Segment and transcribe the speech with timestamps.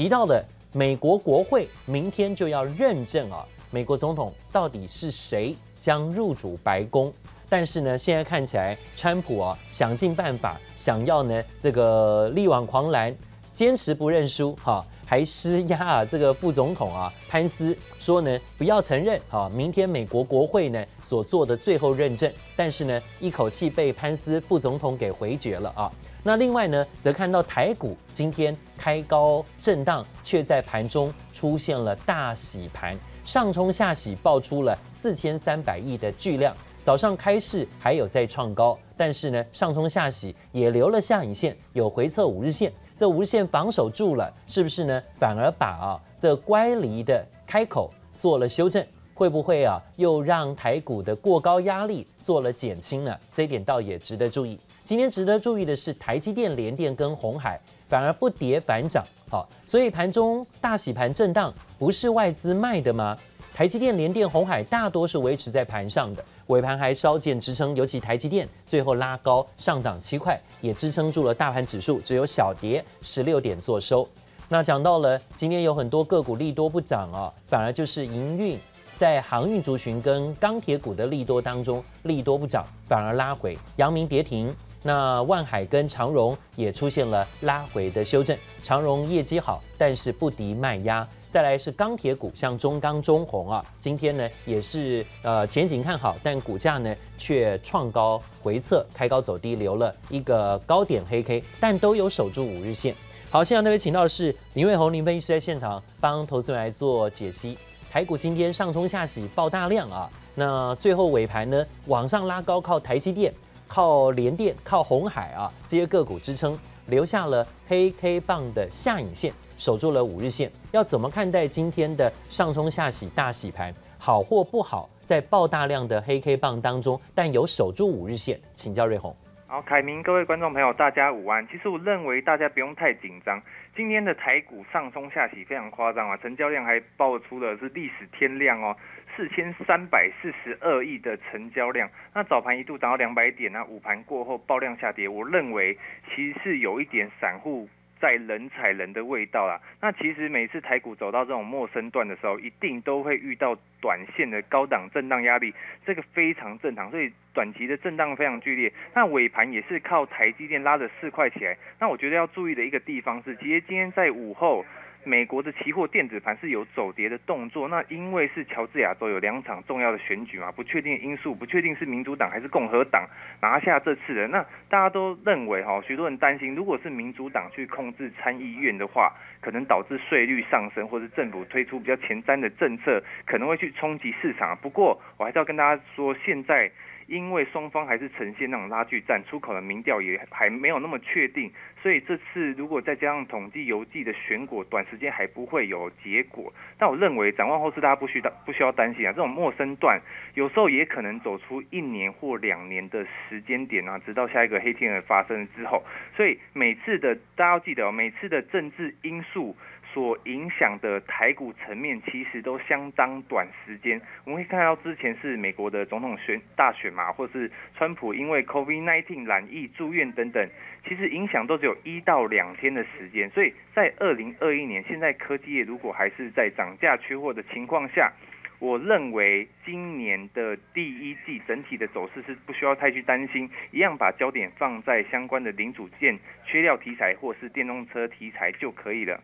[0.00, 0.42] 提到了
[0.72, 7.12] 美国国会明天就要认证啊，美国总统到底是谁将入主白宫。
[7.50, 13.14] 但是呢，现在看起来，川普啊想尽办法想要呢这个力挽狂澜，
[13.52, 25.92] 坚持不认输哈，还施压啊这个副总统啊潘斯说呢不要承认啊，明天美国国会呢所做的最后认证，但是呢一口气被潘斯副总统给回绝了啊。
[26.22, 36.54] 那另外呢，则看到台股今天开高震荡，却在盘中出现了大洗盘，上冲下洗，爆出了四千三百亿的巨量。
[36.82, 45.02] 早上开市还有在创高，但是呢，上冲下洗也留了下影线，有回测五日线，这五日线防守住了，是不是呢？
[45.14, 48.84] 反而把啊这乖离的开口做了修正，
[49.20, 53.14] 会不会啊又让台股的过高压力做了减轻呢？
[53.34, 54.58] 这一点倒也值得注意。
[54.82, 63.14] 今天值得注意的是，台积电、联电跟红海反而不跌反涨，好，所以盘中大洗盘震荡，不是外资卖的吗？
[63.52, 66.24] 台积电、联电、红海大多是维持在盘上的。
[66.46, 74.08] 尾盘还稍见支撑，尤其台积电最后拉高上涨七块，也支撑住了大盘指数，只有小跌十六点做收。
[74.48, 78.58] 那讲到了今天有很多个股利多不涨啊，反而就是营运
[79.00, 83.56] 在航运族群跟钢铁股的利多当中，利多不涨，反而拉回。
[83.76, 88.36] 阳明跌停，那万海跟长荣也出现了拉回的修正。
[88.62, 91.08] 长荣业绩好，但是不敌卖压。
[91.30, 102.94] 再来是钢铁股，像中钢、中红啊，今天呢也是呃前景看好，但股价呢却创高回测，开高走低，留了一个高点黑 K，但都有守住五日线。
[103.30, 107.56] 好，现场那位请到的是林伟宏林分析师在现场帮投资人来做解析。
[107.90, 113.34] 台股今天上冲下洗爆大量啊，那最后尾盘呢往上拉高，靠台积电、
[113.66, 119.34] 靠联电、靠红海啊这些个股支撑，留下了黑 K 棒的下影线。
[119.58, 123.74] 守住了五日线，要怎么看待今天的上冲下洗大洗盘？
[123.98, 124.88] 好或不好？
[125.02, 129.14] 在爆大量的黑 K 棒当中，但有守住五日线，请教瑞红。
[129.50, 131.44] 好，凯明，各位观众朋友，大家午安。
[131.48, 133.42] 其实我认为大家不用太紧张，
[133.74, 138.76] 今天的台股上冲下洗非常夸张啊，成交量还爆出了是历史天量哦，
[139.16, 141.90] 四千三百四十二亿的成交量。
[142.14, 145.76] 那早盘一度涨到两百点，那午盘过后爆量下跌，我认为
[146.14, 147.68] 其实是有一点散户。
[148.00, 149.60] 在人踩人的味道啦。
[149.80, 156.90] 那其实每次台股走到这种陌生段的时候，一定都会遇到短线的高档震荡压力，这个非常正常。
[156.90, 158.72] 所以短期的震荡非常剧烈。
[158.94, 161.56] 那尾盘也是靠台积电拉着四块起来。
[161.78, 164.64] 那我觉得要注意的一个地方是，其实今天在午后。
[165.04, 173.08] 美国的期货电子盘是有走跌的动作，那因为是乔治亚州有两场重要的选举嘛，不确定因素，不确定是民主党还是共和党
[173.40, 184.56] 拿下这次的，那大家都认为哈，许多人担心，如果是民主党去控制参议院的话，可能导致税率上升，或是政府推出比较前瞻的政策，可能会去冲击市场。
[184.60, 186.70] 不过我还是要跟大家说，现在。
[187.10, 191.50] 因为双方还是呈现那种拉锯战，出口的民调也还没有那么确定，
[191.82, 196.52] 所以这次如果再加上统计邮寄的选果，短时间还不会有结果。
[196.78, 200.00] 但我认为展望后市，大家不需担不需要担心啊，这种陌生段
[200.34, 205.82] 有时候也可能走出一年或两年的时间点啊，直到下一个黑天鹅发生之后。
[206.16, 209.56] 所以每次的大家要记得哦，每次的政治因素。
[209.92, 220.48] 所影响的台股层面其实都相当短时间，我们可以看到之前是美国的总统选大选嘛，或是川普因为 COVID-19 染疫住院等等，
[220.86, 223.28] 其实影响都只有一到两天的时间。
[223.30, 228.12] 所以在二零二一年，现在科技业如果还是在涨价缺货的情况下，
[228.60, 239.20] 我认为今年的第一季整体的走势是不需要太去担心，一样把焦点放在相关的零组件缺料题材或是电动车题材就可以了。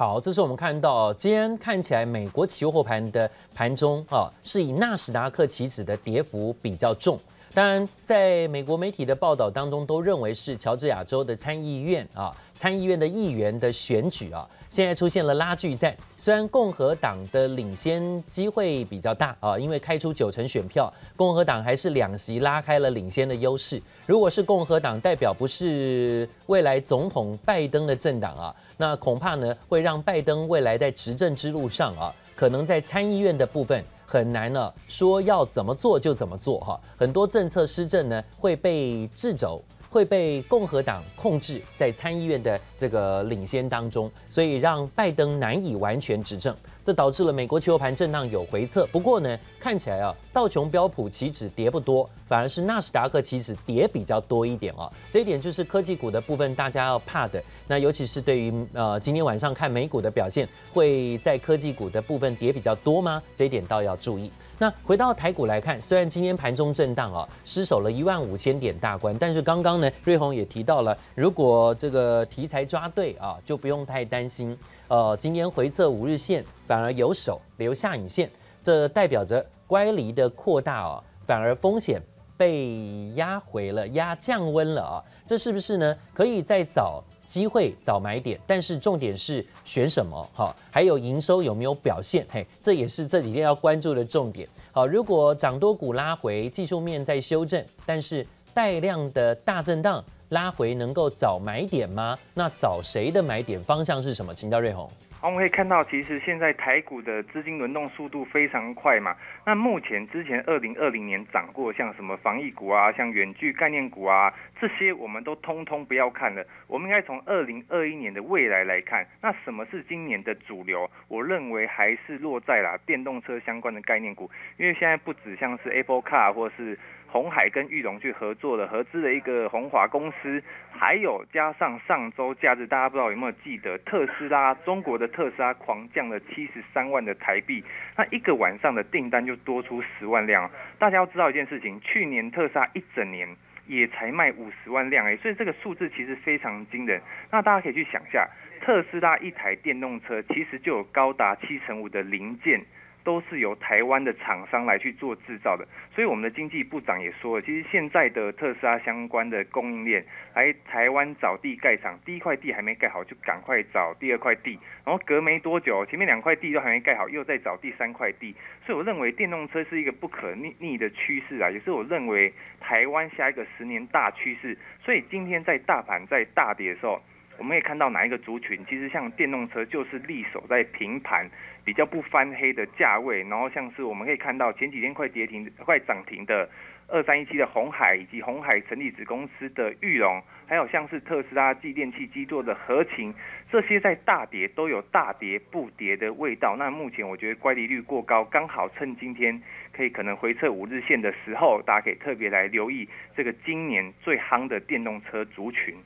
[0.00, 7.20] 好，这是我们看到今天看起来美国期货盘的盘中啊，是以纳斯达克期指的跌幅比较重。
[7.52, 15.92] 当然，在美国媒体的报道当中，都认为是乔治亚州的参议院啊，参议院的议员的选举啊，现在出现了拉锯战。
[16.16, 23.82] 虽然共和党的领先机会比较大啊，因为开出九成选票，共和党还是两席拉开了领先的优势。
[24.06, 28.54] 如果是共和党代表不是未来总统拜登的政党啊。
[28.76, 36.80] 那恐怕呢，会让拜登未来在执政之路上啊，可能在参议院的部分很难呢，说要怎么做就怎么做哈。
[36.98, 46.56] 很多政策施政呢会被掣肘，会被共和党控制在参议院的这个领先当中，所以让拜登难以完全执政。
[46.82, 48.86] 这导致了美国期货盘震荡有回测。
[48.86, 54.90] 不过呢，看起来啊，道琼标普期指跌不多，反而是纳斯达克期指跌比较多一点啊。
[55.10, 57.42] 这一点就是科技股的部分，大家要怕的。
[57.68, 63.22] 那尤其是对于呃今天晚上看美股的表现，会在科技股的部分跌比较多吗？
[63.36, 64.30] 这一点倒要注意。
[64.58, 74.56] 那回到台股来看，虽然今天盘中震荡啊，失守了一万五千点大关，但是刚刚呢，瑞红也提到了，如果这个题材抓对啊，就不用太担心。
[74.88, 78.30] 呃，今天回测五日线反而有手留下影线，
[78.62, 82.02] 这代表着乖离的扩大啊，反而风险
[82.36, 85.96] 被压回了，压降温了啊，这是不是呢？
[86.12, 90.28] 可以再找机会找买点，但是重点是选什么？
[90.32, 92.26] 好，还有营收有没有表现？
[92.28, 94.48] 嘿，这也是这几天要关注的重点。
[94.72, 102.16] 好，如果涨多股拉回，技术面在修正，但是带量的大震荡拉回，能够找买点吗？
[102.34, 104.32] 那找谁的买点方向是什么？
[104.32, 104.88] 请教瑞鸿。
[105.20, 109.14] 好，我们可以看到，其实现在台股的资金轮动速度非常快嘛。
[109.44, 116.42] 那目前之前二零二零年涨过，像什么防疫股啊，像远距概念股啊，这些我们都通通不要看了。
[116.66, 120.90] 我们应该从二零二一年的未来来看，那什么是今年的主流？
[121.08, 126.78] 我认为还是落在了电动车相关的概念股，因为现在不止像是 Apple Car 或是。
[127.10, 130.40] 红海跟裕隆去合作的合资的一个红华公司，
[130.70, 137.64] 还有加上上周假日，大家不知道有没有记得特斯拉，中国的特斯拉狂降了七十三万的台币，
[137.96, 140.48] 那一个晚上的订单就多出十万辆。
[140.78, 143.28] 大家要知道一件事情，去年特斯拉一整年
[143.66, 147.00] 也才卖五十万辆诶，所以这个数字其实非常惊人。
[147.32, 148.24] 那大家可以去想一下，
[148.60, 152.60] 特斯拉一台电动车其实就有高达七成五的零件。
[153.02, 160.04] 都是由台湾的厂商来去做制造的，所以我们的经济部长也说了，其实现在的特斯拉相关的供应链
[160.34, 168.34] 来台湾找地盖厂，第一块地还没盖好就赶快找第二块地，然后隔没多久，前面两块地都还没盖好，又在找第三块地，
[168.66, 174.56] 所以我认为电动车是一个不可逆逆的趋势啊，也是我认为台湾下一个十年大趋势。
[174.84, 177.00] 所以今天在大盘在大跌的时候，
[177.40, 181.28] 我们可以看到哪一个族群，其实像电动车就是力守在平盘。
[181.62, 186.48] 比较不翻黑的价位，然后像是我们可以看到前几天快跌停、快涨停的
[186.88, 193.14] 二三一七的红海，以及红海成立子公司的裕隆，还有像是特斯拉继电器基座的合情，
[193.52, 196.56] 这些在大跌都有大跌不跌的味道。
[196.56, 199.40] 那目前我觉得乖离率过高，刚好趁今天
[199.70, 205.76] 可以可能回测五日线的时候，大家可以特别来留意这个今年最夯的电动车族群。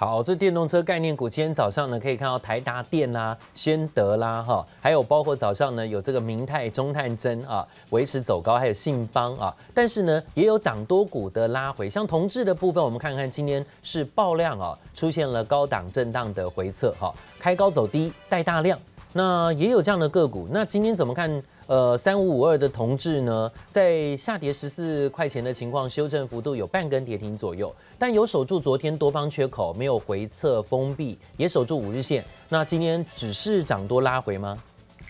[0.00, 18.78] 好，这电动车概念股，今天早上呢可以看到台达电啦、宣德啦，哈，还有包括早上呢有这个明泰、中探针啊维持走高，还有信邦啊，但是呢也有涨多股的拉回，像同质的部分，我们看看今天是爆量啊，出现了高档震荡的回撤，哈，开高走低带大量，
[19.18, 21.42] 那也有这样的个股，那今天怎么看？
[21.66, 32.24] 呃，三五五二的同志呢，在下跌十四块钱的情况，修正幅度有半根跌停左右，但有守住昨天多方缺口，没有回撤封闭，也守住五日线。
[32.48, 34.56] 那今天只是涨多拉回吗？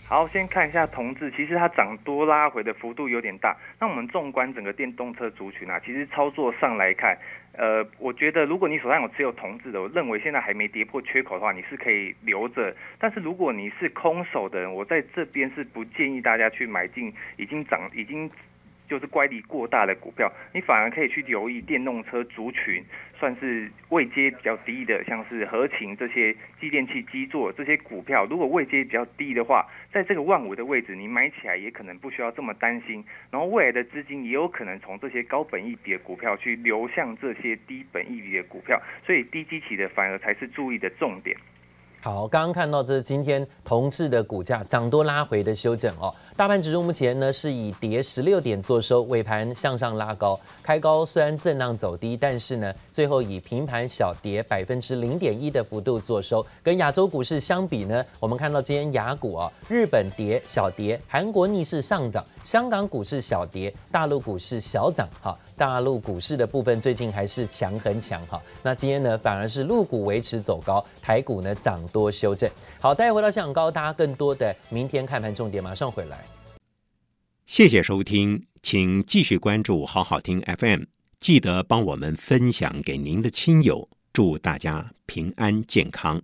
[0.09, 3.55] 好，先看一下同志，其实它涨多拉回的幅度有点大。
[3.79, 7.15] 那我们纵观整个电动车族群啊，其实操作上来看，
[7.53, 12.75] 呃，我觉得如果你手上有持有同志的，我认为现在还没跌破缺口的话，你是可以留着。
[12.97, 18.27] 但是如果你是空手的人，我在这边是不建议大家去买进已经涨已经。
[18.89, 22.83] 就是乖离过大的股票，你反而可以去留意电动车族群，
[23.19, 33.05] 算是位阶比较低的，像是合情这些继电器基座这些股票，如果位阶比较低的话，在这个万五的位置，你买起来也可能不需要这么担心。
[33.29, 41.37] 然后未来的资金也有可能从这些高本益比的股票去流向这些低本益比的股票，所以低基期的反而才是注意的重点。
[42.01, 46.13] 好，刚刚看到这是今天同致的股价涨多拉回的修正哦。
[46.33, 56.45] 大盘指数目前呢是以跌十六点做收，尾盘向上拉高，开高虽然震荡走低，但是呢最后以平盘小跌百分之零点一的幅度做收。
[56.63, 65.05] 跟亚洲股市相比呢，我们看到今天亚股啊，日本跌小跌，韩国逆势上涨，香港股市小跌，大陆股市小涨。
[65.21, 65.37] 哈。
[65.59, 72.49] 大陆股市的部分最近还是强很强哈，那今天呢反而是陆股维持走高，台股呢涨多修正。
[72.79, 76.23] 好，待会回到香港高，大家更多的明天看盘重点马上回来。
[77.45, 80.83] 谢谢收听，请继续关注好好听 FM，
[81.19, 86.21] 记得帮我们分享给您的亲友，祝大家平安健康。